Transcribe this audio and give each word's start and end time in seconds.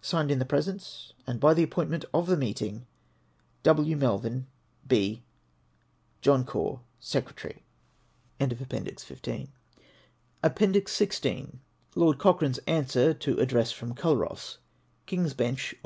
Signed 0.00 0.30
in 0.30 0.38
the 0.38 0.44
presence 0.44 1.14
and 1.26 1.40
by 1.40 1.52
the 1.52 1.64
appointment 1.64 2.04
of 2.14 2.28
the 2.28 2.36
meeting, 2.36 2.86
W. 3.64 3.96
Melville, 3.96 4.44
B. 4.86 5.24
John 6.20 6.44
Caw, 6.44 6.78
Seeretarj/. 7.02 7.58
ANSWEES 8.38 8.58
TO 8.60 8.62
ADDRESSES. 8.76 9.02
467 9.08 9.52
APPENDIX 10.44 10.92
XYL 10.92 11.58
LORD 11.96 12.18
COCHRANE's 12.20 12.58
ANSWER 12.68 13.14
TO 13.14 13.40
ADDRESS 13.40 13.72
FROM 13.72 13.94
CULROSS. 13.96 14.58
King's 15.06 15.34
Bencli, 15.34 15.72
Aug. 15.72 15.80